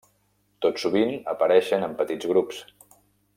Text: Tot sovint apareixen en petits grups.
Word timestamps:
Tot 0.65 0.79
sovint 0.83 1.13
apareixen 1.35 1.87
en 1.89 1.93
petits 2.01 2.31
grups. 2.33 2.65